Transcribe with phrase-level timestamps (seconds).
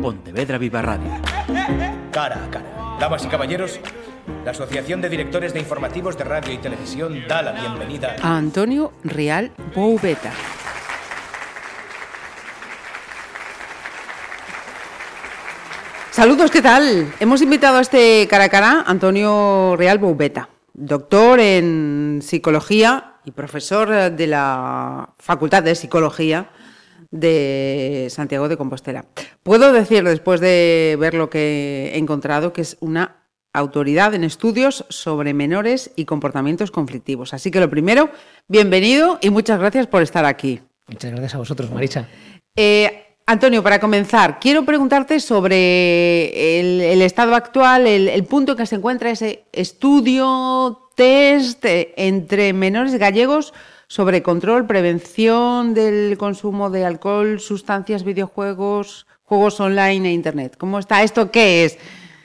[0.00, 1.10] Pontevedra Viva Radio.
[2.10, 2.96] Cara a cara.
[2.98, 3.80] Damas y caballeros,
[4.44, 8.92] la Asociación de Directores de Informativos de Radio y Televisión da la bienvenida a Antonio
[9.04, 10.32] Rial Boubeta.
[16.10, 17.12] Saludos, ¿qué tal?
[17.20, 23.32] Hemos invitado a este cara a cara a Antonio Real Boubeta, doctor en psicología y
[23.32, 26.50] profesor de la Facultad de Psicología
[27.10, 29.04] de Santiago de Compostela.
[29.42, 33.16] Puedo decir, después de ver lo que he encontrado, que es una
[33.52, 37.34] autoridad en estudios sobre menores y comportamientos conflictivos.
[37.34, 38.10] Así que lo primero,
[38.46, 40.60] bienvenido y muchas gracias por estar aquí.
[40.86, 42.08] Muchas gracias a vosotros, Marisa.
[42.56, 48.76] Eh, Antonio, para comenzar, quiero preguntarte sobre el, estado actual, el, punto en que se
[48.76, 53.54] encuentra ese estudio, test eh, entre menores gallegos
[53.90, 60.54] sobre control, prevención del consumo de alcohol, sustancias, videojuegos, juegos online e Internet.
[60.56, 61.32] ¿Cómo está esto?
[61.32, 61.76] ¿Qué es?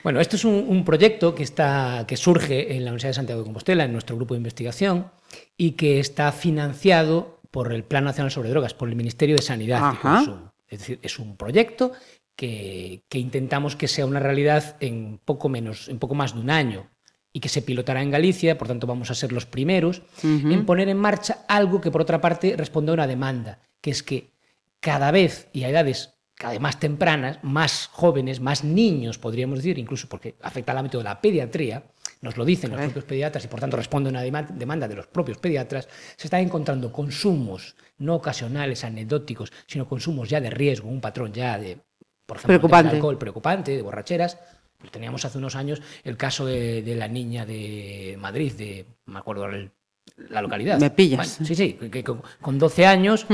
[0.04, 3.46] Bueno, esto es un, proyecto que, está, que surge en la Universidad de Santiago de
[3.46, 5.10] Compostela, en nuestro grupo de investigación,
[5.56, 9.92] y que está financiado por el Plan Nacional sobre Drogas, por el Ministerio de Sanidad
[9.92, 10.52] y Consumo.
[10.68, 11.90] Es decir, es un proyecto
[12.36, 16.86] que, intentamos que sea una realidad en poco menos, en poco más de un año
[17.36, 20.88] y que se pilotará en Galicia, por tanto vamos a ser los primeros en poner
[20.88, 24.32] en marcha algo que por otra parte responde a una demanda, que es que
[24.80, 29.78] cada vez y a edades cada vez más tempranas, más jóvenes, más niños, podríamos decir,
[29.78, 31.84] incluso porque afecta al ámbito de la pediatría,
[32.22, 35.06] nos lo dicen los propios pediatras y por tanto responde a una demanda de los
[35.06, 41.02] propios pediatras, se están encontrando consumos no ocasionales, anecdóticos, sino consumos ya de riesgo, un
[41.02, 41.80] patrón ya de,
[42.24, 44.38] por ejemplo, de alcohol preocupante, de borracheras.
[44.90, 49.46] Teníamos hace unos años el caso de, de la niña de Madrid, de, me acuerdo
[49.46, 49.70] el
[50.30, 50.80] la localidad.
[50.80, 51.38] Me pillas.
[51.44, 53.26] sí, sí, que, con 12 años,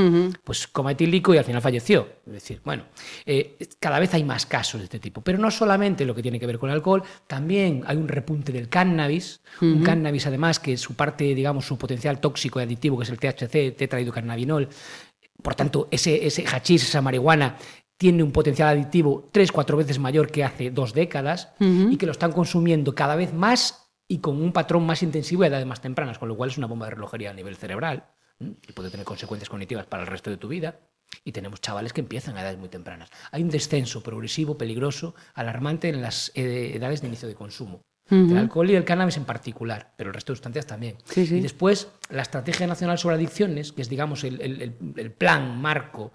[0.43, 2.07] pues coma etílico y al final falleció.
[2.25, 2.83] Es decir, bueno,
[3.25, 5.21] eh, cada vez hay más casos de este tipo.
[5.21, 8.51] Pero no solamente lo que tiene que ver con el alcohol, también hay un repunte
[8.51, 13.03] del cannabis, un cannabis además que su parte, digamos, su potencial tóxico y adictivo, que
[13.03, 14.67] es el THC, tetrahidrocannabinol,
[15.41, 17.57] por tanto, ese, ese hachís, esa marihuana,
[18.03, 22.11] tiene un potencial adictivo tres, cuatro veces mayor que hace dos décadas y que lo
[22.11, 26.19] están consumiendo cada vez más y con un patrón más intensivo a edades más tempranas,
[26.19, 28.09] con lo cual es una bomba de relojería a nivel cerebral
[28.41, 30.81] y puede tener consecuencias cognitivas para el resto de tu vida.
[31.23, 33.09] Y tenemos chavales que empiezan a edades muy tempranas.
[33.31, 37.83] Hay un descenso progresivo, peligroso, alarmante en las edades de inicio de consumo.
[38.09, 40.97] El alcohol y el cannabis en particular, pero el resto de sustancias también.
[41.15, 46.11] Y después, la Estrategia Nacional sobre Adicciones, que es, digamos, el, el, plan marco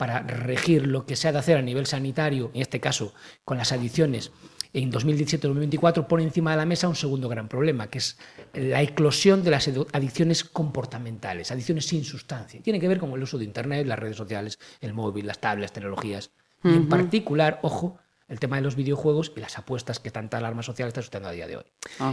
[0.00, 3.12] para regir lo que se ha de hacer a nivel sanitario, en este caso
[3.44, 4.32] con las adicciones,
[4.72, 8.18] en 2017-2024 pone encima de la mesa un segundo gran problema, que es
[8.54, 12.62] la eclosión de las adicciones comportamentales, adicciones sin sustancia.
[12.62, 15.64] Tiene que ver con el uso de Internet, las redes sociales, el móvil, las tablets,
[15.64, 16.30] las tecnologías.
[16.64, 20.62] Y en particular, ojo, el tema de los videojuegos y las apuestas que tanta alarma
[20.62, 21.64] social está sustentando a día de hoy.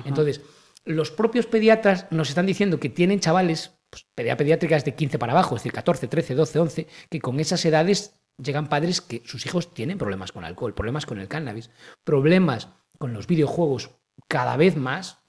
[0.03, 0.41] Entonces,
[0.83, 5.55] los propios pediatras nos están diciendo que tienen chavales, pues, pediátricas de 15 para abajo,
[5.55, 9.73] es decir, 14, 13, 12, 11, que con esas edades llegan padres que sus hijos
[9.73, 11.69] tienen problemas con alcohol, problemas con el cannabis,
[12.03, 13.91] problemas con los videojuegos
[14.27, 15.19] cada vez más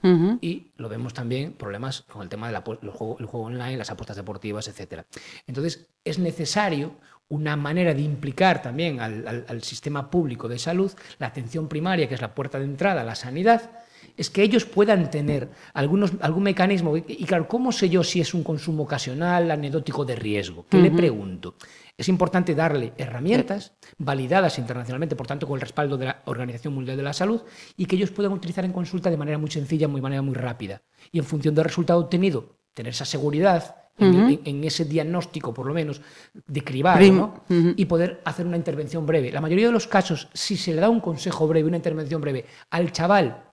[0.40, 4.66] y lo vemos también problemas con el tema del juego, juego online, las apuestas deportivas,
[4.68, 5.02] etc.
[5.46, 6.96] Entonces es necesario
[7.28, 12.22] una manera de implicar también al, sistema público de salud, la atención primaria, que es
[12.22, 13.84] la puerta de entrada a la sanidad,
[14.18, 16.96] es que ellos puedan tener algunos, algún mecanismo.
[16.96, 20.66] Y claro, ¿cómo sé yo si es un consumo ocasional, anecdótico de riesgo?
[20.68, 21.54] ¿Qué le pregunto?
[21.96, 26.96] Es importante darle herramientas validadas internacionalmente, por tanto, con el respaldo de la Organización Mundial
[26.96, 27.42] de la Salud,
[27.76, 30.82] y que ellos puedan utilizar en consulta de manera muy sencilla, de manera muy rápida.
[31.12, 36.00] Y en función del resultado obtenido, tener esa seguridad en, ese diagnóstico, por lo menos,
[36.46, 37.00] de cribar,
[37.48, 39.30] y poder hacer una intervención breve.
[39.30, 42.44] La mayoría de los casos, si se le da un consejo breve, una intervención breve
[42.70, 43.47] al chaval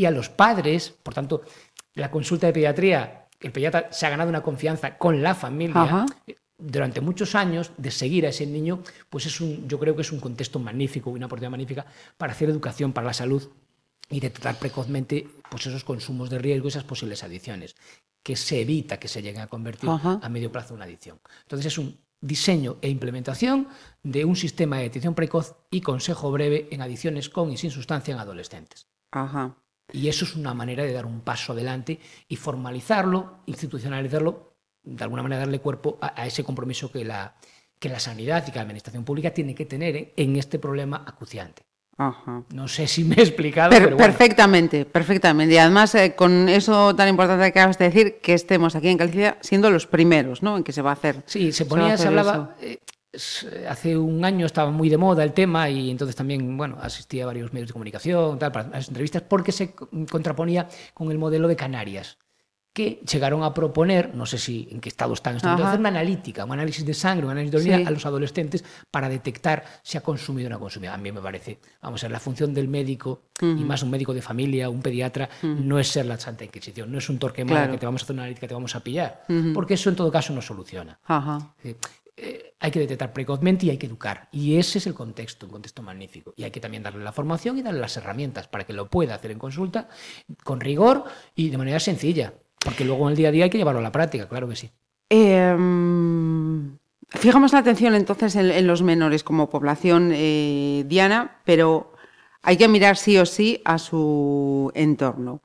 [0.00, 1.42] y a los padres, por tanto,
[1.92, 6.06] la consulta de pediatría, el pediatra se ha ganado una confianza con la familia.
[6.56, 10.10] Durante muchos años de seguir a ese niño, pues es un, yo creo que es
[10.10, 11.84] un contexto magnífico, una oportunidad magnífica
[12.16, 13.46] para hacer educación para la salud
[14.08, 17.76] y detectar precozmente pues esos consumos de riesgo, esas posibles adicciones,
[18.22, 21.20] que se evita que se lleguen a convertir a medio plazo en una adicción.
[21.42, 23.68] Entonces es un diseño e implementación
[24.02, 28.14] de un sistema de detección precoz y consejo breve en adicciones con y sin sustancia
[28.14, 28.86] en adolescentes.
[29.10, 29.56] Ajá.
[29.92, 31.98] Y eso es una manera de dar un paso adelante
[32.28, 37.34] y formalizarlo, institucionalizarlo, de alguna manera darle cuerpo a, ese compromiso que la,
[37.78, 41.62] que la sanidad y que la administración pública tiene que tener en este problema acuciante.
[42.54, 43.70] No sé si me he explicado.
[43.70, 45.54] pero Perfectamente, perfectamente.
[45.54, 48.96] Y además, eh, con eso tan importante que acabas de decir, que estemos aquí en
[48.96, 50.56] Galicia siendo los primeros, ¿no?
[50.56, 51.22] En que se va a hacer.
[51.26, 52.56] Sí, se ponía, se, hablaba.
[52.62, 52.78] Eh,
[53.68, 57.26] hace un año estaba muy de moda el tema y entonces también, bueno, asistía a
[57.26, 59.74] varios medios de comunicación, tal, para las entrevistas, porque se
[60.10, 62.18] contraponía con el modelo de Canarias
[62.72, 66.52] que llegaron a proponer, no sé si en qué estado están, hacer una analítica, un
[66.52, 70.46] análisis de sangre, un análisis de orina a los adolescentes para detectar si ha consumido
[70.46, 70.92] o no ha consumido.
[70.92, 74.14] A mí me parece, vamos a ver, la función del médico, y más un médico
[74.14, 77.78] de familia, un pediatra, no es ser la Santa Inquisición, no es un torquemada que
[77.78, 80.32] te vamos a hacer una analítica, te vamos a pillar, porque eso en todo caso
[80.32, 81.00] no soluciona.
[82.22, 84.28] Eh, hay que detectar precozmente y hay que educar.
[84.30, 86.34] Y ese es el contexto, un contexto magnífico.
[86.36, 89.14] Y hay que también darle la formación y darle las herramientas para que lo pueda
[89.14, 89.88] hacer en consulta
[90.44, 92.34] con rigor y de manera sencilla.
[92.62, 94.56] Porque luego en el día a día hay que llevarlo a la práctica, claro que
[94.56, 94.70] sí.
[95.08, 96.76] Em,
[97.08, 101.94] fijamos la atención entonces en, los menores como población eh, diana, pero
[102.42, 105.40] hay que mirar sí o sí a su entorno.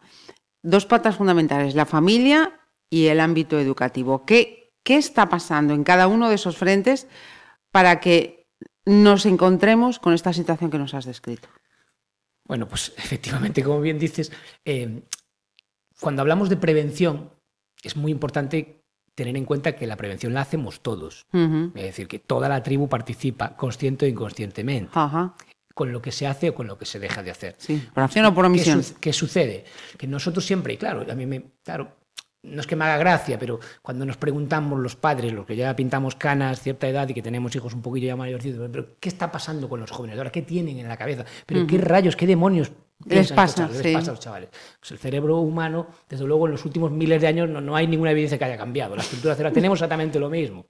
[0.61, 4.25] Dos patas fundamentales, la familia y el ámbito educativo.
[4.25, 7.07] ¿Qué, qué está pasando en cada uno de esos frentes
[7.71, 8.47] para que
[8.85, 11.49] nos encontremos con esta situación que nos has descrito?
[12.47, 14.31] Bueno, pues efectivamente, como bien dices,
[14.63, 15.01] eh,
[15.99, 17.31] cuando hablamos de prevención,
[17.83, 18.83] es muy importante
[19.15, 21.25] tener en cuenta que la prevención la hacemos todos.
[21.31, 24.91] Es decir, que toda la tribu participa, consciente o inconscientemente.
[25.73, 27.55] Con lo que se hace o con lo que se deja de hacer.
[27.57, 28.81] Sí, por acción o por omisión.
[28.99, 29.65] ¿Qué, sucede?
[29.97, 31.95] Que nosotros siempre, y claro, a mí me, claro,
[32.45, 35.75] no es que me haga gracia, pero cuando nos preguntamos los padres, los que ya
[35.75, 39.31] pintamos canas, cierta edad y que tenemos hijos un poquillo ya mayorcitos, pero ¿qué está
[39.31, 40.31] pasando con los jóvenes ahora?
[40.31, 41.25] ¿Qué tienen en la cabeza?
[41.45, 42.71] ¿Pero qué rayos, qué demonios
[43.05, 44.49] les pasa, les pasa a los chavales.
[44.79, 47.87] Pues el cerebro humano, desde luego, en los últimos miles de años no, no hay
[47.87, 48.95] ninguna evidencia que haya cambiado.
[48.95, 50.65] La estructura cerebral tenemos exactamente lo mismo.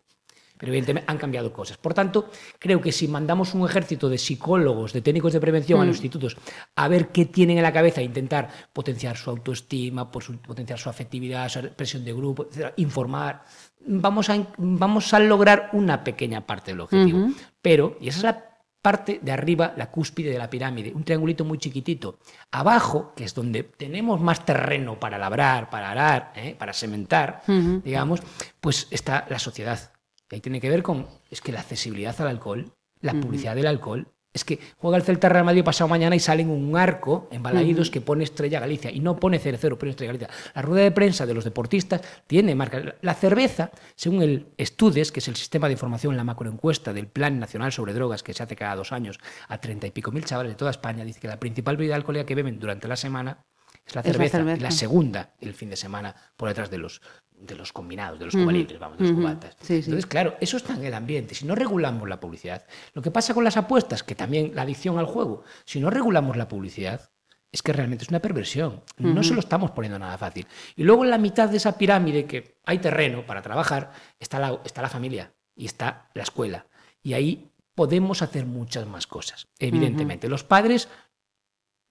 [0.58, 1.78] Pero evidentemente han cambiado cosas.
[1.78, 2.30] Por tanto,
[2.60, 5.98] creo que si mandamos un ejército de psicólogos, de técnicos de prevención a los mm.
[5.98, 6.38] institutos
[6.76, 11.62] a ver qué tienen en la cabeza, intentar potenciar su autoestima, potenciar su afectividad, su
[11.70, 12.48] presión de grupo,
[12.78, 13.44] informar,
[13.86, 17.30] vamos a, vamos a lograr una pequeña parte del objetivo.
[17.62, 18.56] Pero, y esa es la
[18.86, 22.20] parte de arriba, la cúspide de la pirámide, un triangulito muy chiquitito.
[22.52, 26.56] Abajo, que es donde tenemos más terreno para labrar, para arar, ¿eh?
[26.56, 27.42] para sementar,
[27.84, 28.22] digamos,
[28.62, 29.92] pues está la sociedad.
[30.30, 33.68] Y ahí tiene que ver con, es que la accesibilidad al alcohol, la publicidad del
[33.68, 37.30] alcohol, es que juega el Celta Real Madrid pasado mañana y sale en un arco
[37.32, 40.30] en Balaídos que pone Estrella Galicia y no pone 0-0, pone Estrella Galicia.
[40.54, 42.96] La rueda de prensa de los deportistas tiene marca.
[43.02, 47.40] La cerveza, según el Estudes, que es el sistema de información, la macroencuesta del Plan
[47.40, 50.52] Nacional sobre Drogas que se hace cada dos años a treinta y pico mil chavales
[50.52, 53.46] de toda España, dice que la principal bebida alcohólica que beben durante la semana
[53.86, 57.02] es la cerveza, la, la segunda el fin de semana por detrás de los
[57.38, 59.58] de los combinados, de los cubalitres, vamos, de los cubatas.
[59.70, 61.36] Entonces, claro, eso está en el ambiente.
[61.36, 64.98] Si no regulamos la publicidad, lo que pasa con las apuestas, que también la adicción
[64.98, 67.12] al juego, si no regulamos la publicidad,
[67.52, 68.84] es que realmente es una perversión.
[68.98, 70.46] No se lo estamos poniendo nada fácil.
[70.76, 74.60] Y luego en la mitad de esa pirámide, que hay terreno para trabajar, está la,
[74.66, 76.68] está la familia y está la escuela.
[77.02, 79.48] Y ahí podemos hacer muchas más cosas.
[79.60, 80.90] Evidentemente, los padres,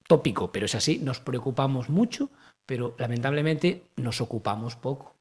[0.07, 2.31] tópico, pero es así, nos preocupamos mucho,
[2.67, 5.17] pero lamentablemente nos ocupamos poco.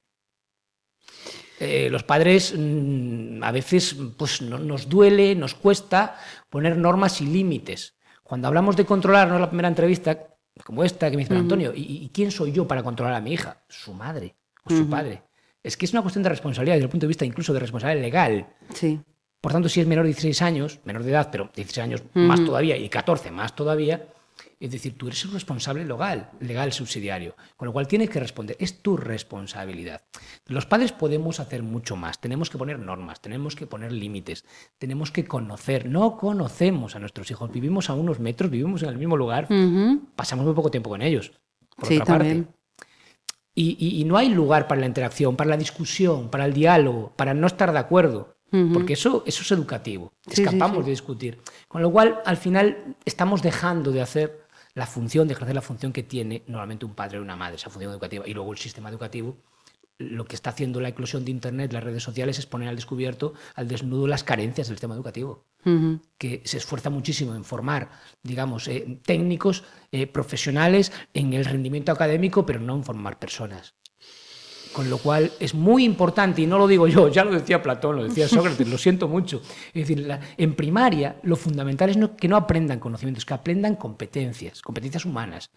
[1.60, 6.18] Eh, los padres mm, a veces pues, nos duele, nos cuesta
[6.50, 7.96] poner normas y límites.
[8.24, 10.34] Cuando hablamos de controlar, no es la primera entrevista
[10.64, 13.64] como esta que me dice Antonio, ¿y, quién soy yo para controlar a mi hija?
[13.68, 15.24] Su madre o su padre.
[15.64, 18.04] Es que es una cuestión de responsabilidad desde el punto de vista incluso de responsabilidad
[18.04, 18.48] legal.
[18.74, 19.00] Sí.
[19.42, 22.44] Por tanto, si es menor de 16 años, menor de edad, pero 16 años más
[22.46, 24.06] todavía y 14 más todavía,
[24.60, 28.56] es decir, tú eres el responsable legal, legal subsidiario, con lo cual tienes que responder,
[28.60, 30.04] es tu responsabilidad.
[30.48, 34.46] Los padres podemos hacer mucho más, tenemos que poner normas, tenemos que poner límites,
[34.78, 38.98] tenemos que conocer, no conocemos a nuestros hijos, vivimos a unos metros, vivimos en el
[38.98, 39.48] mismo lugar,
[40.16, 41.32] pasamos muy poco tiempo con ellos,
[41.76, 42.46] por otra parte.
[43.56, 47.48] Y, no hay lugar para la interacción, para la discusión, para el diálogo, para no
[47.48, 48.36] estar de acuerdo.
[48.72, 50.14] Porque eso, eso es educativo.
[50.30, 51.42] Escapamos de discutir.
[51.68, 54.46] Con lo cual, al final, estamos dejando de hacer
[54.76, 57.72] la función, de ejercer la función que tiene normalmente un padre o una madre, esa
[57.72, 58.28] función educativa.
[58.28, 59.38] Y luego el sistema educativo,
[59.98, 63.34] lo que está haciendo la eclosión de Internet, las redes sociales, es poner al descubierto,
[63.56, 65.46] al desnudo, las carencias del sistema educativo,
[66.20, 67.90] que se esfuerza muchísimo en formar,
[68.22, 73.74] digamos, eh, técnicos eh, profesionales en el rendimiento académico, pero no en formar personas.
[74.74, 77.96] Con lo cual es muy importante, y no lo digo yo, ya lo decía Platón,
[77.96, 79.42] lo decía Sócrates, lo siento mucho.
[79.74, 85.06] Es decir, en primaria lo fundamental es que no aprendan conocimientos, que aprendan competencias, competencias
[85.06, 85.50] humanas.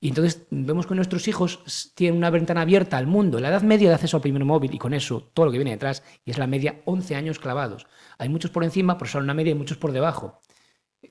[0.00, 3.40] Y entonces vemos que nuestros hijos tienen una ventana abierta al mundo.
[3.40, 5.72] La edad media de acceso al primer móvil y con eso todo lo que viene
[5.72, 7.86] detrás, y es la media 11 años clavados.
[8.16, 10.40] Hay muchos por encima, pero son una media y muchos por debajo.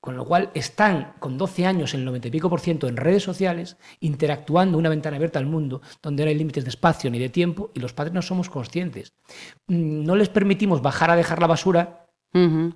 [0.02, 3.24] Con lo cual están con 12 años, el 90 y pico por ciento, en redes
[3.24, 7.30] sociales, interactuando una ventana abierta al mundo, donde no hay límites de espacio ni de
[7.30, 9.14] tiempo, y los padres no somos conscientes.
[9.68, 12.06] Mm, no les permitimos bajar a dejar la basura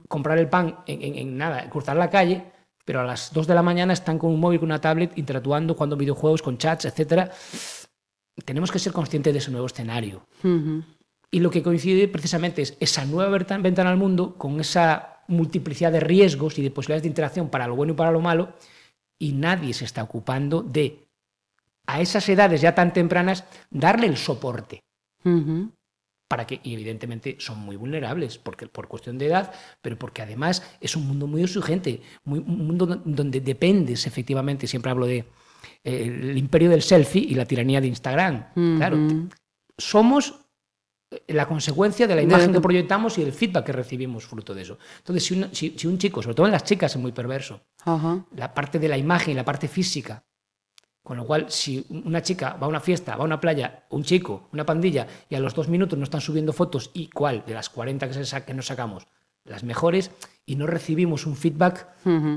[0.08, 2.46] comprar el pan en, en- en nada, cruzar la calle,
[2.86, 5.74] pero a las 2 de la mañana están con un móvil, con una tablet, interactuando,
[5.76, 7.30] jugando videojuegos, con chats, etcétera.
[8.46, 10.26] Tenemos que ser conscientes de ese nuevo escenario.
[11.34, 16.02] Y lo que coincide precisamente es esa nueva ventana al mundo con esa multiplicidad de
[16.02, 18.54] riesgos y de posibilidades de interacción para lo bueno y para lo malo,
[19.18, 21.08] y nadie se está ocupando de,
[21.88, 24.82] a esas edades ya tan tempranas, darle el soporte.
[26.28, 30.64] Para que, y evidentemente son muy vulnerables, porque, por cuestión de edad, pero porque además
[30.82, 35.26] es un mundo muy exigente, muy, un mundo do- donde dependes efectivamente, siempre hablo de
[35.84, 38.46] eh, el imperio del selfie y la tiranía de Instagram.
[38.78, 38.98] Claro,
[39.78, 40.41] somos
[41.28, 44.78] la consecuencia de la imagen que proyectamos y el feedback que recibimos fruto de eso.
[45.00, 47.62] Entonces, si, una- si- si un chico, sobre todo en las chicas, es muy perverso,
[47.84, 48.26] Ajá.
[48.36, 50.24] la parte de la imagen y la parte física.
[51.04, 54.04] Con lo cual, si una chica va a una fiesta, va a una playa, un
[54.04, 57.56] chico, una pandilla, y a los dos minutos no están subiendo fotos, ¿y cuál de
[57.56, 59.08] las 40 que, se sa- que nos sacamos?
[59.44, 60.12] Las mejores,
[60.46, 61.88] y no recibimos un feedback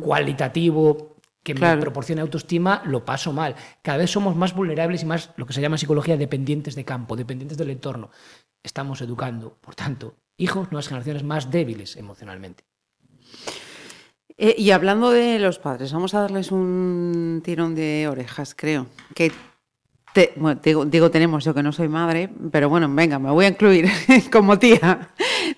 [0.01, 1.14] cualitativo
[1.45, 1.77] que Claro.
[1.77, 3.55] me proporcione autoestima, lo paso mal.
[3.83, 7.15] Cada vez somos más vulnerables y más, lo que se llama psicología, dependientes de campo,
[7.15, 8.11] dependientes del entorno.
[8.63, 12.65] Estamos educando, por tanto, hijos, nuevas generaciones más débiles emocionalmente.
[14.37, 18.87] Eh, y hablando de los padres, vamos a darles un tirón de orejas, creo.
[19.15, 19.31] Que
[20.13, 23.45] te- bueno, digo, digo tenemos, yo que no soy madre, pero bueno, venga, me voy
[23.45, 23.87] a incluir
[24.33, 25.11] como tía.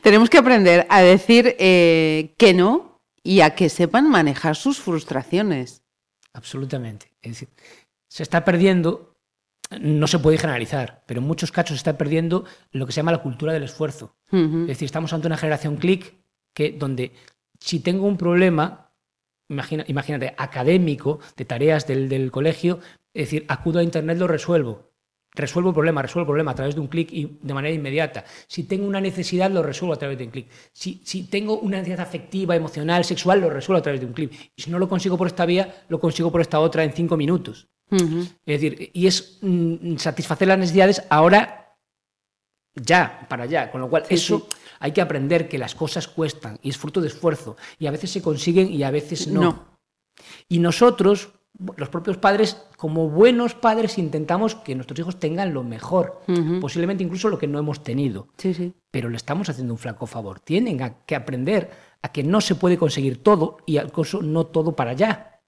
[0.03, 2.86] Tenemos que aprender a decir eh, que no
[3.27, 5.83] y a que sepan manejar sus frustraciones.
[6.33, 7.13] Absolutamente.
[7.23, 7.49] Es decir,
[8.09, 9.15] se está perdiendo,
[9.81, 13.13] no se puede generalizar, pero en muchos casos se está perdiendo lo que se llama
[13.13, 14.15] la cultura del esfuerzo.
[14.31, 16.15] Es decir, estamos ante una generación click
[16.55, 17.13] que donde
[17.59, 18.93] si tengo un problema,
[19.49, 22.81] imagina- imagínate, académico, de tareas del, del colegio,
[23.15, 24.93] es decir, acudo a Internet, lo resuelvo.
[25.37, 28.25] Resuelvo el problema, resuelvo el problema a través de un clic y de manera inmediata.
[28.49, 30.49] Si tengo una necesidad, lo resuelvo a través de un clic.
[30.73, 34.33] Si, si tengo una necesidad afectiva, emocional, sexual, lo resuelvo a través de un clic.
[34.57, 37.17] Y si no lo consigo por esta vía, lo consigo por esta otra en cinco
[37.17, 37.69] minutos.
[37.91, 41.77] Es decir, y es mm, satisfacer las necesidades ahora,
[42.75, 43.71] ya, para allá.
[43.71, 44.57] Con lo cual, Sí, eso sí.
[44.81, 47.57] hay que aprender que las cosas cuestan y es fruto de esfuerzo.
[47.79, 49.41] Y a veces se consiguen y a veces no.
[49.43, 49.79] No.
[50.49, 51.29] Y nosotros,
[51.77, 56.21] los propios padres, como buenos padres, intentamos que nuestros hijos tengan lo mejor,
[56.61, 58.29] posiblemente incluso lo que no hemos tenido.
[58.37, 58.75] Sí, sí.
[58.91, 60.41] Pero le estamos haciendo un flaco favor.
[60.41, 61.71] Tienen a- que aprender
[62.03, 65.41] a que no se puede conseguir todo y al coso no todo para allá.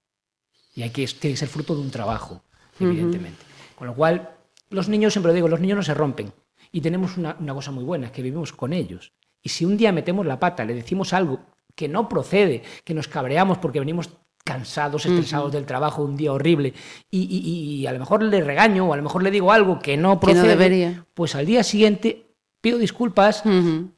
[0.74, 2.42] Y hay que, tiene que ser fruto de un trabajo,
[2.80, 3.42] evidentemente.
[3.76, 4.30] Con lo cual,
[4.70, 6.32] los niños, siempre lo digo, los niños no se rompen.
[6.72, 9.12] Y tenemos una, una cosa muy buena, que vivimos con ellos.
[9.42, 11.40] Y si un día metemos la pata, le decimos algo
[11.74, 14.10] que no procede, que nos cabreamos porque venimos
[14.52, 16.72] cansados, estresados del trabajo, un día horrible,
[17.10, 19.78] y, y- y a lo mejor le regaño o a lo mejor le digo algo
[19.78, 21.04] que no Que no procede, debería.
[21.14, 22.24] pues al día siguiente
[22.60, 23.42] pido disculpas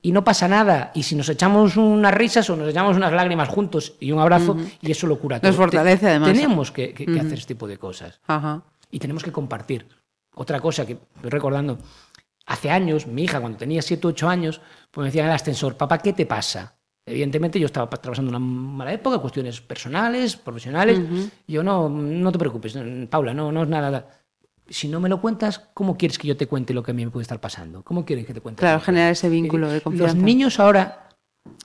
[0.03, 0.91] y no pasa nada.
[0.95, 4.57] Y si nos echamos unas risas o nos echamos unas lágrimas juntos y un abrazo,
[4.83, 5.49] y eso lo cura todo.
[5.51, 6.33] Nos fortalece, además.
[6.33, 8.63] Tenemos que, que- que hacer este tipo de cosas Ajá.
[8.91, 9.87] y tenemos que compartir.
[10.35, 11.79] Otra cosa que estoy recordando,
[12.47, 15.35] hace años, mi hija, cuando tenía 7 o 8 años, pues me decía en el
[15.35, 16.75] ascensor, papá, ¿qué te pasa?
[17.11, 21.01] Evidentemente yo estaba atravesando una mala época, cuestiones personales, profesionales.
[21.47, 22.79] y yo, no, no te preocupes,
[23.11, 24.09] Paula, no, no es nada.
[24.69, 27.05] Si no me lo cuentas, ¿cómo quieres que yo te cuente lo que a mí
[27.05, 27.83] me puede estar pasando?
[27.83, 28.61] ¿Cómo quieres que te cuente?
[28.61, 30.17] Claro, generar ese vínculo de Los confianza.
[30.17, 31.09] niños ahora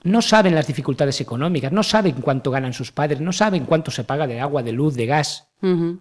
[0.02, 4.02] no saben las dificultades económicas, no saben cuánto ganan sus padres, no saben cuánto se
[4.02, 5.48] paga de agua, de luz, de gas.
[5.62, 6.00] Ujú.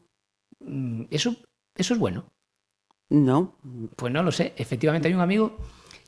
[0.62, 1.36] Mm, Eso,
[1.76, 2.26] eso es bueno.
[3.10, 3.54] No.
[3.96, 4.54] Pues no lo sé.
[4.58, 5.58] Efectivamente, hay un amigo,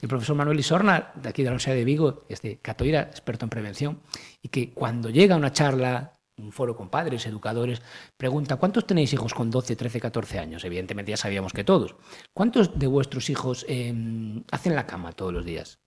[0.01, 3.45] el profesor Manuel Isorna, de aquí de la Universidad de Vigo, es de Catoira, experto
[3.45, 3.99] en prevención,
[4.41, 7.81] y que cuando llega a una charla, un foro con padres, educadores,
[8.15, 10.63] pregunta, ¿cuántos tenéis hijos con 12, 13, 14 años?
[10.63, 11.95] Evidentemente ya sabíamos que todos.
[12.33, 13.91] ¿Cuántos de vuestros hijos eh,
[14.51, 15.79] hacen la cama todos los días?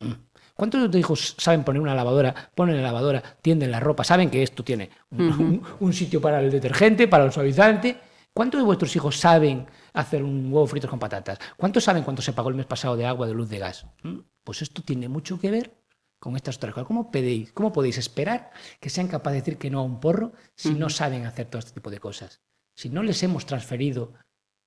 [0.00, 0.12] Mm.
[0.54, 4.30] ¿Cuántos de tus hijos saben poner una lavadora, ponen la lavadora, tienden la ropa, saben
[4.30, 7.96] que esto tiene un, un- un sitio para el detergente, para el suavizante?
[8.36, 11.38] ¿Cuántos de vuestros hijos saben hacer un huevo frito con patatas?
[11.56, 13.86] ¿Cuántos saben cuánto se pagó el mes pasado de agua, de luz, de gas?
[14.02, 14.18] ¿Mm?
[14.44, 15.74] Pues esto tiene mucho que ver
[16.18, 16.86] con estas otras cosas.
[16.86, 20.32] ¿Cómo podéis, cómo podéis esperar que sean capaces de decir que no a un porro
[20.54, 22.42] si no saben hacer todo este tipo de cosas?
[22.74, 24.12] Si no les hemos transferido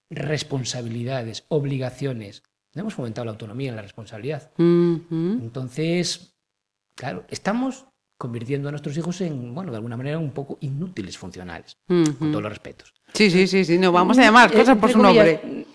[0.09, 2.41] responsabilidades, obligaciones,
[2.73, 4.51] no hemos fomentado la autonomía en la responsabilidad.
[4.57, 6.35] Entonces,
[6.95, 7.85] claro, estamos
[8.19, 12.43] convirtiendo a nuestros hijos en, bueno, de alguna manera un poco inútiles funcionales, con todos
[12.43, 12.93] los respetos.
[13.13, 13.77] Sí, sí, sí, sí.
[13.77, 15.65] No, vamos a llamar Eh, cosas por su nombre.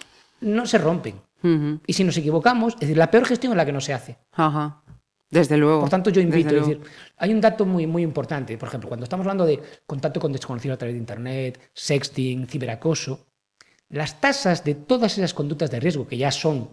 [0.43, 1.15] No se rompen.
[1.87, 4.19] Y si nos equivocamos, es decir, la peor gestión es la que no se hace.
[4.33, 4.83] Ajá.
[5.31, 5.81] Desde luego.
[5.81, 6.81] Por tanto, yo invito, es decir,
[7.17, 8.57] hay un dato muy, muy importante.
[8.59, 13.27] Por ejemplo, cuando estamos hablando de contacto con desconocidos a través de Internet, sexting, ciberacoso,
[13.89, 16.69] las tasas de todas esas conductas de riesgo que ya son,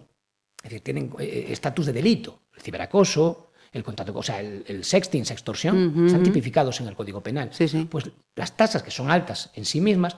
[0.58, 4.84] es decir, tienen eh, estatus de delito, el ciberacoso, el contacto, o sea, el, el
[4.84, 7.50] sexting, sextorsión, están tipificados en el Código Penal.
[7.54, 7.88] Sí, sí.
[7.90, 10.18] Pues las tasas, que son altas en sí mismas,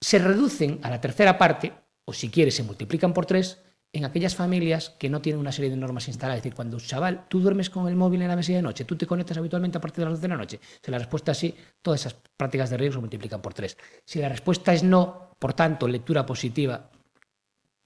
[0.00, 1.72] se reducen a la tercera parte,
[2.04, 3.58] o si quieres, se multiplican por tres,
[3.92, 6.38] en aquellas familias que no tienen una serie de normas instaladas.
[6.38, 8.96] Es decir, cuando, chaval, tú duermes con el móvil en la mesilla de noche, tú
[8.96, 10.60] te conectas habitualmente a partir de las 12 de la noche.
[10.82, 13.76] Si la respuesta es sí, todas esas prácticas de riesgo se multiplican por tres.
[14.04, 16.90] Si la respuesta es no, por tanto, lectura positiva,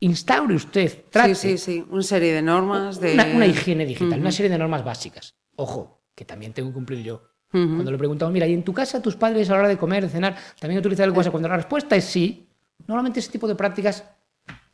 [0.00, 1.86] instaure usted, trate Sí, sí, sí.
[1.88, 3.14] Una serie de normas de...
[3.14, 5.34] una, una higiene digital, una serie de normas básicas.
[5.56, 7.22] Ojo, que también tengo que cumplir yo.
[7.50, 10.02] Cuando le preguntamos, mira, ¿y en tu casa tus padres a la hora de comer,
[10.02, 11.30] de cenar, también utilizan el WhatsApp?
[11.32, 12.46] Cuando la respuesta es sí,
[12.86, 14.04] normalmente ese tipo de prácticas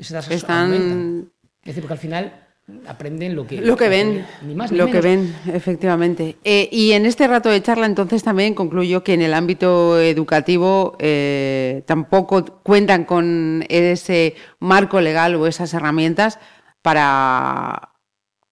[0.01, 1.31] se las Están-.
[1.61, 2.47] Es decir, porque al final
[2.87, 6.37] aprenden lo que, Lo que ven, ni más ni lo que ven, efectivamente.
[6.45, 10.97] Eh, y en este rato de charla, entonces, también concluyo que en el ámbito educativo
[10.99, 16.39] eh, tampoco cuentan con ese marco legal o esas herramientas
[16.83, 17.91] para,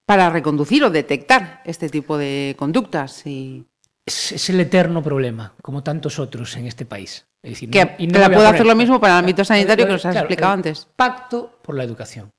[0.07, 3.27] para reconducir o detectar este tipo de conductas.
[3.27, 3.65] Y
[4.07, 7.27] Es, es el eterno problema, como tantos otros en este país.
[7.43, 9.93] Es decir, que, no- y la puedo hacer lo mismo para el ámbito sanitario que
[9.93, 10.89] nos has claro, explicado el antes.
[10.97, 12.31] Pacto por la educación.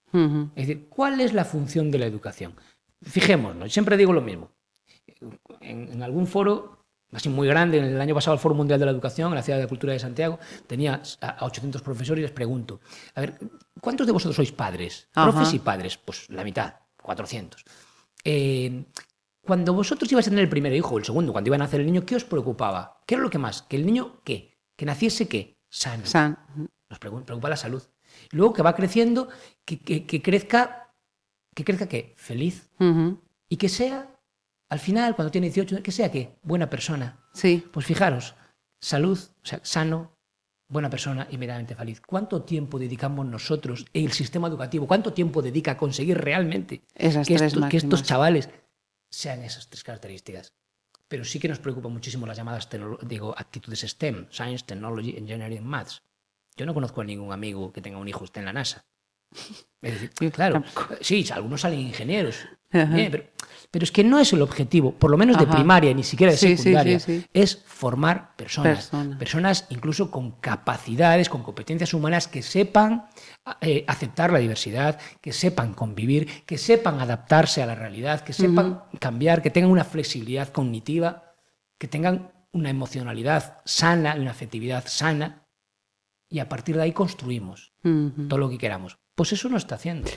[0.55, 2.55] Es decir, ¿cuál es la función de la educación?
[3.01, 4.51] Fijémonos, siempre digo lo mismo.
[5.61, 8.85] En, en algún foro, así muy grande, en el año pasado el Foro Mundial de
[8.85, 12.19] la Educación, en la Ciudad de la Cultura de Santiago, tenía a a 800 profesores
[12.19, 12.79] y les pregunto,
[13.15, 13.39] a ver,
[13.79, 15.07] ¿cuántos de vosotros sois padres?
[15.31, 17.63] Profes y padres, pues la mitad, 400.
[18.23, 18.85] Eh,
[19.43, 21.79] cuando vosotros ibais a tener el primer hijo o el segundo, cuando iban a nacer
[21.79, 23.01] el niño, ¿qué os preocupaba?
[23.07, 23.63] ¿Qué era lo que más?
[23.63, 24.57] ¿Que el niño qué?
[24.75, 25.57] ¿Que naciese qué?
[25.69, 26.05] Sano.
[26.05, 26.37] San-
[26.89, 27.81] Nos preocupa la salud.
[28.31, 29.29] Luego que va creciendo,
[29.65, 30.93] que, que- que crezca,
[31.55, 32.13] que crezca qué?
[32.17, 32.69] Feliz.
[33.49, 34.09] Y que sea,
[34.69, 36.37] al final, cuando tiene 18, que sea qué?
[36.43, 37.19] Buena persona.
[37.33, 37.63] Sí.
[37.71, 38.35] Pues fijaros,
[38.81, 40.11] salud, o sea, sano,
[40.69, 41.99] buena persona y medianamente feliz.
[41.99, 44.87] ¿Cuánto tiempo dedicamos nosotros en el sistema educativo?
[44.87, 48.49] ¿Cuánto tiempo dedica a conseguir realmente Esas que, esto- que estos chavales
[49.09, 50.53] sean esas tres características?
[51.09, 52.69] Pero sí que nos preocupa muchísimo las llamadas
[53.01, 56.01] digo, actitudes STEM, Science, Technology, Engineering, Maths.
[56.55, 58.85] Yo no conozco a ningún amigo que tenga un hijo esté en la NASA.
[59.83, 60.95] Es decir, Yo claro, tampoco.
[61.01, 62.35] sí, algunos salen ingenieros,
[62.69, 63.23] pero,
[63.71, 66.37] pero es que no es el objetivo, por lo menos de primaria, ni siquiera de
[66.37, 67.25] Sí, secundaria, sí.
[67.33, 69.17] es formar personas, Personas.
[69.17, 73.07] personas incluso con capacidades, con competencias humanas que sepan
[73.61, 78.83] eh, aceptar la diversidad, que sepan convivir, que sepan adaptarse a la realidad, que sepan
[78.99, 81.33] cambiar, que tengan una flexibilidad cognitiva,
[81.79, 85.40] que tengan una emocionalidad sana, una afectividad sana,
[86.31, 87.73] y a partir de ahí construimos
[88.27, 88.97] todo lo que queramos.
[89.13, 90.09] Pues eso no está haciendo.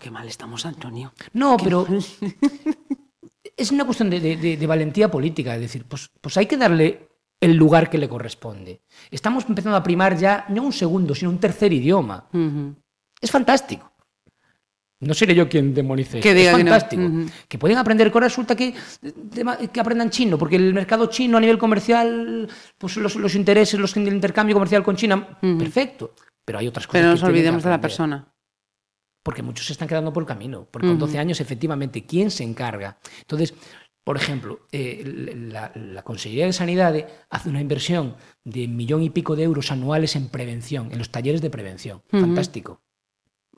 [0.00, 1.12] Qué mal estamos, Antonio.
[1.32, 1.86] No, pero
[3.56, 7.08] es una cuestión de, de- valentía política, es decir, pues, pues hay que darle
[7.40, 8.82] el lugar que le corresponde.
[9.10, 12.28] Estamos empezando a primar ya no un segundo, sino un tercer idioma.
[13.20, 13.92] Es fantástico.
[15.00, 16.20] No seré yo quien demonice.
[16.20, 16.70] Que diga es que no.
[16.70, 17.02] fantástico.
[17.48, 18.74] Que pueden aprender, que ahora resulta que,
[19.72, 23.94] que aprendan chino, porque el mercado chino a nivel comercial, pues los, los intereses, los
[23.96, 26.14] el intercambio comercial con China, perfecto.
[26.44, 28.32] Pero hay otras cosas Pero no nos olvidemos de la persona.
[29.22, 30.68] Porque muchos se están quedando por el camino.
[30.70, 32.98] Porque con 12 años, efectivamente, ¿quién se encarga?
[33.20, 33.54] Entonces,
[34.04, 35.02] por ejemplo, eh,
[35.50, 36.94] la, la Consejería de Sanidad
[37.28, 41.42] hace una inversión de millón y pico de euros anuales en prevención, en los talleres
[41.42, 42.02] de prevención.
[42.08, 42.85] Fantástico.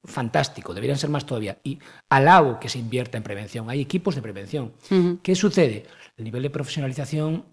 [0.09, 1.59] Fantástico, deberían ser más todavía.
[1.63, 3.69] Y alabo que se invierta en prevención.
[3.69, 4.73] Hay equipos de prevención.
[5.23, 5.87] ¿Qué sucede?
[6.17, 7.45] El nivel de profesionalización,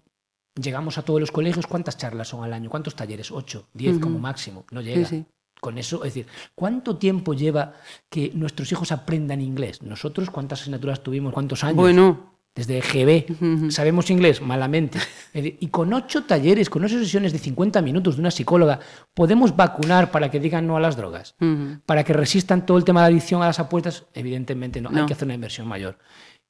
[0.60, 2.70] llegamos a todos los colegios, ¿cuántas charlas son al año?
[2.70, 3.30] ¿Cuántos talleres?
[3.30, 4.64] Ocho, diez como máximo.
[4.70, 5.06] No llega.
[5.06, 5.24] sí.
[5.58, 7.72] Con eso, es decir, ¿cuánto tiempo lleva
[8.10, 9.80] que nuestros hijos aprendan inglés?
[9.80, 11.32] Nosotros, ¿cuántas asignaturas tuvimos?
[11.32, 11.76] ¿Cuántos años?
[11.76, 13.70] Bueno, Desde GB.
[13.70, 14.40] ¿Sabemos inglés?
[14.40, 14.98] Malamente.
[15.34, 18.80] Y con ocho talleres, con ocho sesiones de 50 minutos de una psicóloga,
[19.12, 21.34] podemos vacunar para que digan no a las drogas.
[21.84, 24.88] Para que resistan todo el tema de la adicción a las apuestas, evidentemente no.
[24.88, 25.98] Hay que hacer una inversión mayor.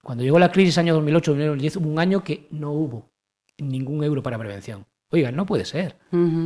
[0.03, 3.11] Cuando llegó la crisis año 2008-2010, hubo un año que no hubo
[3.59, 4.87] ningún euro para prevención.
[5.11, 5.97] Oiga, no puede ser.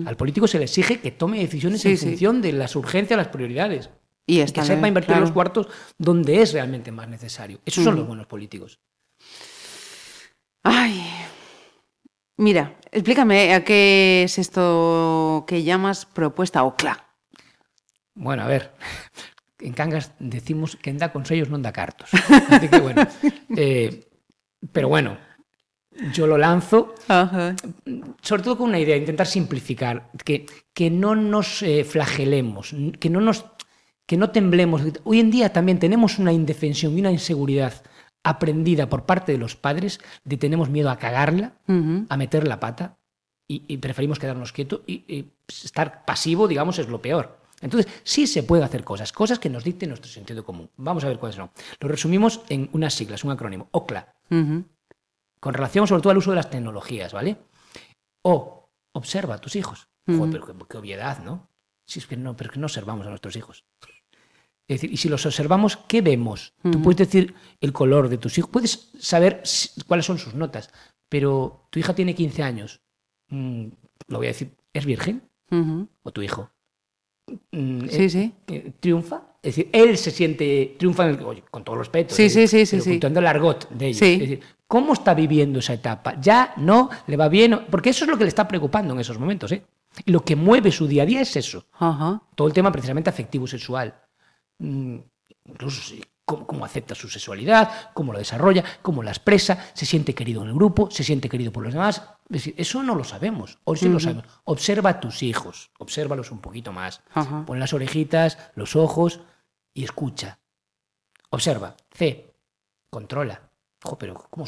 [0.06, 2.06] Al político se le exige que tome decisiones Sí, en sí.
[2.06, 3.90] función de las urgencias, las prioridades.
[4.26, 5.22] y que sepa invertir claro.
[5.22, 5.66] los cuartos
[5.98, 7.58] donde es realmente más necesario.
[7.66, 8.78] Esos son los buenos políticos.
[10.62, 11.02] Ay,
[12.36, 17.06] mira, explícame a qué es esto que llamas propuesta OCLA.
[18.14, 18.74] Bueno, a ver,
[19.58, 22.12] en Cangas decimos que da consellos non da cartos.
[22.52, 23.08] Así que bueno,
[23.56, 24.04] eh,
[24.68, 25.16] pero bueno,
[26.12, 27.56] yo lo lanzo Ajá.
[28.20, 30.44] sobre todo con una idea, intentar simplificar, que,
[30.76, 33.48] que no nos eh, flagelemos, que no, nos,
[34.04, 34.82] que no temblemos.
[35.04, 37.80] Hoy en día también tenemos una indefensión y una inseguridad
[38.22, 42.98] aprendida por parte de los padres de tenemos miedo a cagarla, a meter la pata
[43.48, 47.40] y, y preferimos quedarnos quietos y, y estar pasivo, digamos, es lo peor.
[47.60, 50.70] Entonces, sí se puede hacer cosas, cosas que nos dicte nuestro sentido común.
[50.76, 51.50] Vamos a ver cuáles son.
[51.78, 54.14] Lo resumimos en unas siglas, un acrónimo, OCLA,
[55.40, 57.36] con relación sobre todo al uso de las tecnologías, ¿vale?
[58.22, 59.88] O, observa a tus hijos.
[60.06, 61.48] Joder, pero qué, qué obviedad, ¿no?
[61.86, 63.64] Si es que no, pero es que no observamos a nuestros hijos.
[64.70, 66.52] Es decir, y si los observamos, ¿qué vemos?
[66.62, 69.42] Tú puedes decir el color de tus hijos, puedes saber
[69.88, 70.70] cuáles son sus notas,
[71.08, 72.80] pero tu hija tiene 15 años.
[73.30, 73.64] Mm,
[74.06, 75.22] lo voy a decir, ¿es virgen?
[76.04, 76.50] ¿O tu hijo?
[77.50, 78.32] Mm, Sí, eh, sí.
[78.46, 79.22] eh, ¿Triunfa?
[79.42, 82.14] Es decir, él se siente, triunfa en el- oye, con todo respeto.
[82.14, 82.90] Sí, es sí, sí, sí, pero sí.
[82.92, 83.98] contando el argot de ellos.
[83.98, 84.12] Sí.
[84.14, 86.20] Es decir, ¿cómo está viviendo esa etapa?
[86.20, 87.58] ¿Ya no le va bien?
[87.70, 89.64] Porque eso es lo que le está preocupando en esos momentos, ¿eh?
[90.04, 91.66] Y lo que mueve su día a día es eso.
[91.72, 92.22] Ajá.
[92.36, 93.88] Todo el tema precisamente afectivo sexual.
[93.92, 94.09] Mm,
[94.60, 100.14] incluso sí, cómo, cómo acepta su sexualidad, cómo lo desarrolla, cómo la expresa, se siente
[100.14, 102.02] querido en el grupo, se siente querido por los demás.
[102.24, 104.24] Es decir, eso no lo sabemos, o sí lo sabemos.
[104.44, 107.02] Observa a tus hijos, obsérvalos un poquito más.
[107.12, 107.44] Ajá.
[107.44, 109.20] Pon las orejitas, los ojos
[109.74, 110.38] y escucha.
[111.30, 111.76] Observa.
[111.92, 112.34] C.
[112.90, 113.50] Controla.
[113.84, 114.46] Ojo, pero ¿cómo?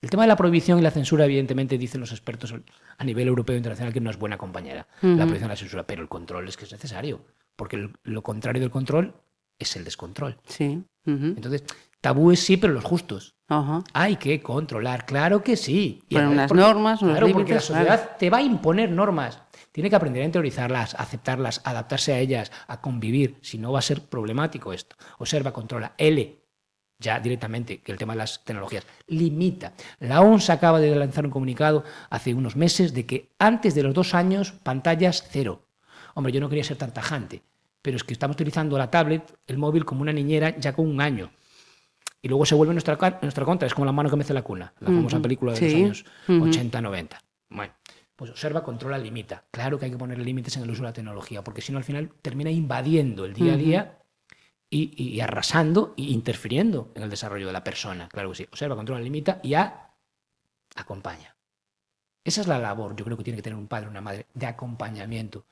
[0.00, 2.54] El tema de la prohibición y la censura, evidentemente, dicen los expertos
[2.98, 4.88] a nivel europeo e internacional que no es buena compañera.
[5.00, 7.24] La prohibición y la censura, pero el control es que es necesario.
[7.54, 9.14] Porque lo contrario del control
[9.58, 10.38] es el descontrol.
[10.46, 10.82] Sí.
[11.04, 11.64] Entonces,
[12.00, 13.34] tabúes sí, pero los justos.
[13.92, 16.02] Hay que controlar, claro que sí.
[16.08, 17.84] Poner además unas porque- normas, Claro, porque la límites, claro.
[17.84, 19.42] sociedad te va a imponer normas.
[19.72, 23.38] Tiene que aprender a interiorizarlas, aceptarlas, adaptarse a ellas, a convivir.
[23.42, 24.96] Si no, va a ser problemático esto.
[25.18, 25.94] Observa, controla.
[25.98, 26.38] L,
[26.98, 29.72] ya directamente, que el tema de las tecnologías, limita.
[29.98, 33.92] La OMS acaba de lanzar un comunicado hace unos meses de que antes de los
[33.94, 35.66] dos años, pantallas cero.
[36.14, 37.42] Hombre, yo no quería ser tan tajante,
[37.82, 41.00] pero es que estamos utilizando la tablet, el móvil, como una niñera ya con un
[41.00, 41.30] año.
[42.22, 43.66] Y luego se vuelve nuestra, nuestra contra.
[43.66, 45.64] Es como la mano que mece la cuna, la famosa película de Sí.
[45.66, 47.20] los años 80-90.
[47.50, 47.74] Bueno,
[48.14, 49.44] pues observa, controla, limita.
[49.50, 51.78] Claro que hay que poner límites en el uso de la tecnología, porque si no
[51.78, 53.98] al final termina invadiendo el día a día
[54.70, 58.08] y, y- y arrasando e interfiriendo en el desarrollo de la persona.
[58.08, 58.44] Claro que sí.
[58.44, 59.90] Observa, controla, limita y a,
[60.76, 61.34] acompaña.
[62.24, 64.46] Esa es la labor, yo creo que tiene que tener un padre una madre, de
[64.46, 65.44] acompañamiento.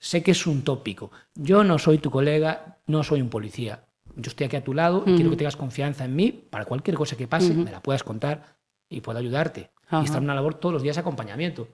[0.00, 1.10] Sé que es un tópico.
[1.34, 3.84] Yo no soy tu colega, no soy un policía.
[4.16, 6.96] Yo estoy aquí a tu lado y quiero que tengas confianza en mí para cualquier
[6.96, 8.56] cosa que pase, me la puedas contar
[8.88, 9.70] y puedo ayudarte.
[10.02, 11.68] Y estar en una labor todos los días de acompañamiento.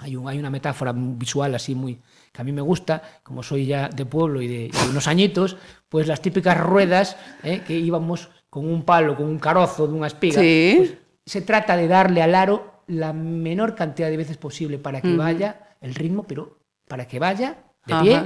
[0.00, 2.00] Hay, un- hay una metáfora visual así muy
[2.32, 5.56] que a mí me gusta, como soy ya de pueblo y de, unos añitos,
[5.88, 7.62] pues las típicas ruedas ¿eh?
[7.66, 10.40] que íbamos con un palo, con un carozo de una espiga.
[10.40, 10.74] Sí.
[10.78, 10.94] pues,
[11.26, 15.76] se trata de darle al aro la menor cantidad de veces posible para que vaya
[15.80, 16.57] el ritmo, pero
[16.88, 18.02] para que vaya de Ajá.
[18.02, 18.22] pie,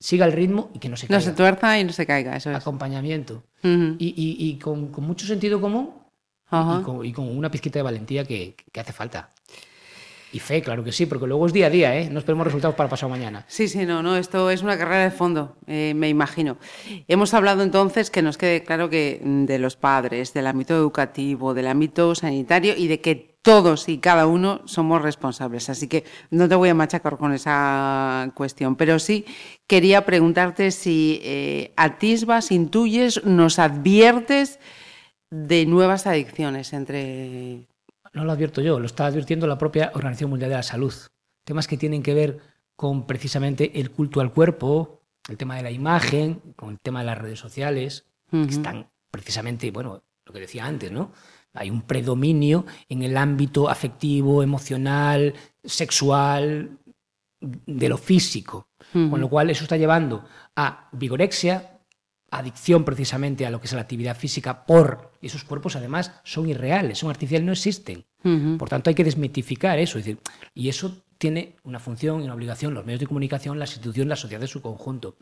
[0.00, 1.20] siga el ritmo y que no se No caiga.
[1.20, 2.56] se tuerza y no se caiga, eso es.
[2.56, 3.42] Acompañamiento.
[3.62, 5.90] Y, y- y con, con mucho sentido común
[6.50, 9.32] y con, y con una pizquita de valentía que, que hace falta.
[10.30, 12.10] Y fe, claro que sí, porque luego es día a día, ¿eh?
[12.10, 13.46] No esperemos resultados para pasado mañana.
[13.48, 16.58] Sí, sí, no, no, esto es una carrera de fondo, eh, me imagino.
[17.08, 21.54] Hemos hablado entonces, que nos quede claro que mm, de los padres, del ámbito educativo,
[21.54, 25.70] del ámbito sanitario y de que todos y cada uno somos responsables.
[25.70, 29.24] Así que no te voy a machacar con esa cuestión, pero sí
[29.66, 34.58] quería preguntarte si eh, atisbas, intuyes, nos adviertes
[35.30, 37.66] de nuevas adicciones entre...
[38.12, 40.94] No lo advierto yo, lo está advirtiendo la propia Organización Mundial de la Salud.
[41.44, 42.38] Temas que tienen que ver
[42.74, 47.06] con precisamente el culto al cuerpo, el tema de la imagen, con el tema de
[47.06, 51.12] las redes sociales, que están precisamente, bueno, lo que decía antes, ¿no?
[51.54, 55.34] Hay un predominio en el ámbito afectivo, emocional,
[55.64, 56.78] sexual,
[57.40, 58.68] de lo físico.
[58.92, 60.24] Con lo cual eso está llevando
[60.56, 61.78] a vigorexia,
[62.30, 66.48] adicción precisamente a lo que es la actividad física por y esos cuerpos además son
[66.48, 68.04] irreales, son artificiales, no existen.
[68.58, 70.20] Por tanto hay que desmitificar eso, es decir,
[70.54, 74.16] y eso tiene una función y una obligación los medios de comunicación, las instituciones, la
[74.16, 75.16] sociedad en su conjunto.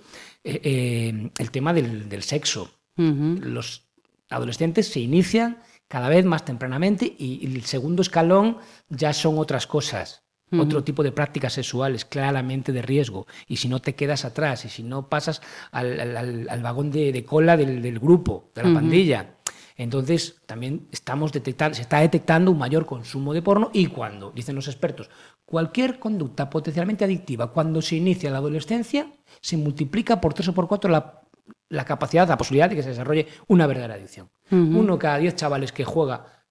[0.44, 2.70] Eh, eh, el tema del, del sexo.
[2.96, 3.88] Los
[4.30, 9.66] adolescentes se inician cada vez más tempranamente y, y el segundo escalón ya son otras
[9.66, 10.22] cosas.
[10.48, 13.26] Otro tipo de prácticas sexuales claramente de riesgo.
[13.48, 16.92] Y si no te quedas atrás, y si no pasas al, al- al- al vagón
[16.92, 19.34] de, de cola del, del grupo, de la pandilla,
[19.76, 24.54] entonces también estamos detectando, se está detectando un mayor consumo de porno y cuando, dicen
[24.54, 25.10] los expertos,
[25.44, 30.54] cualquier conducta potencialmente adictiva, cuando se inicia en la adolescencia, se multiplica por tres o
[30.54, 31.22] por cuatro la,
[31.68, 34.30] la capacidad, la posibilidad de que se desarrolle una verdadera adicción.
[34.50, 36.44] Uno cada diez chavales que juega,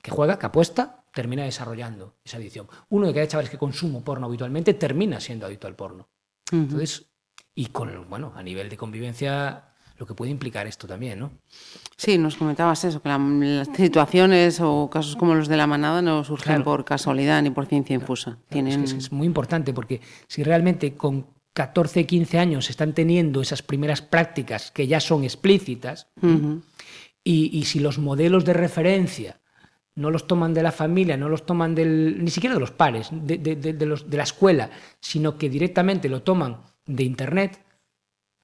[0.00, 2.68] que juega, que apuesta, termina desarrollando esa adicción.
[2.88, 6.08] Uno de cada diez chavales que consume porno habitualmente termina siendo adicto al porno.
[6.52, 7.10] Entonces,
[7.54, 9.64] y con, bueno, a nivel de convivencia,
[9.98, 11.30] lo que puede implicar esto también, ¿no?
[11.96, 16.02] Sí, nos comentabas eso, que la- las situaciones o casos como los de la manada
[16.02, 16.64] no surgen Claro.
[16.64, 18.32] por casualidad ni por ciencia infusa.
[18.32, 18.82] Claro, es, que Tienen...
[18.84, 24.00] es, es muy importante porque si realmente con 14, 15 años están teniendo esas primeras
[24.02, 26.08] prácticas que ya son explícitas,
[27.24, 29.40] y, y si los modelos de referencia
[29.94, 33.08] no los toman de la familia, no los toman del, ni siquiera de los pares,
[33.12, 37.60] de, de, de, los, de la escuela, sino que directamente lo toman de Internet,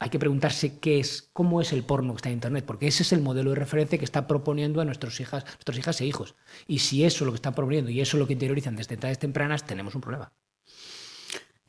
[0.00, 3.02] hay que preguntarse qué es, cómo es el porno que está en Internet, porque ese
[3.02, 6.36] es el modelo de referencia que está proponiendo a nuestros hijas, nuestras hijas e hijos.
[6.66, 8.94] Y si eso es lo que están proponiendo y eso es lo que interiorizan desde
[8.94, 10.32] edades tempranas, tenemos un problema.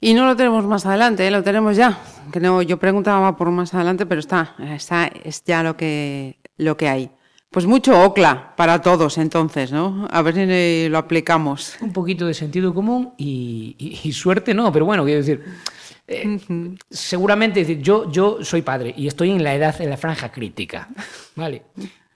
[0.01, 1.31] Y no lo tenemos más adelante, ¿eh?
[1.31, 1.99] lo tenemos ya.
[2.31, 6.77] Que no, yo preguntaba por más adelante, pero está, está es ya lo que, lo
[6.77, 7.11] que hay.
[7.49, 10.07] Pues mucho OCLA para todos entonces, ¿no?
[10.11, 11.75] A ver si lo aplicamos.
[11.81, 15.43] Un poquito de sentido común y, y, y suerte no, pero bueno, quiero decir,
[16.11, 16.39] eh,
[16.89, 20.89] seguramente decir, yo, yo soy padre y estoy en la edad, en la franja crítica,
[21.35, 21.63] ¿vale?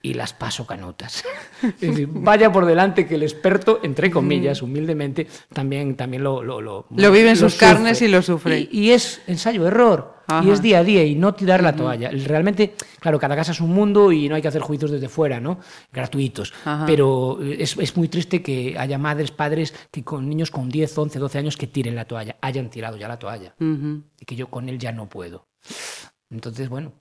[0.04, 1.24] Y las paso canutas.
[1.62, 6.60] Es decir, vaya por delante que el experto, entre comillas, humildemente, también, también lo, lo,
[6.60, 7.68] lo, lo vive en sus sufre.
[7.68, 8.68] carnes y lo sufre.
[8.70, 10.14] Y, y es ensayo-error.
[10.42, 12.10] Y es día a día y no tirar la toalla.
[12.10, 15.40] Realmente, claro, cada casa es un mundo y no hay que hacer juicios desde fuera,
[15.40, 15.58] ¿no?
[15.90, 16.52] Gratuitos.
[16.66, 16.84] Ajá.
[16.86, 21.18] Pero es, es, muy triste que haya madres, padres, que con niños con 10, 11,
[21.18, 23.54] 12 años que tiren la toalla, hayan tirado ya la toalla.
[23.58, 24.02] Uh -huh.
[24.20, 25.48] Y que yo con él ya no puedo.
[26.30, 26.92] Entonces, bueno,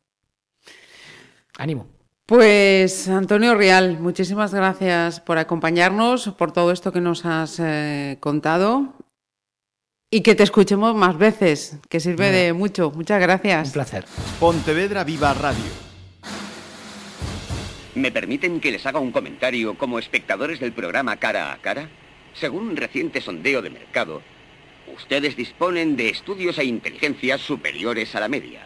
[1.57, 1.87] ánimo.
[2.25, 8.93] Pues Antonio Rial, muchísimas gracias por acompañarnos, por todo esto que nos has eh, contado
[10.09, 12.91] y que te escuchemos más veces, que sirve de mucho.
[12.91, 13.67] Muchas gracias.
[13.67, 14.05] Un placer.
[14.39, 15.65] Pontevedra Viva Radio.
[17.95, 21.89] ¿Me permiten que les haga un comentario como espectadores del programa Cara a Cara?
[22.33, 24.21] Según un reciente sondeo de mercado,
[24.95, 28.65] ustedes disponen de estudios e inteligencias superiores a la media.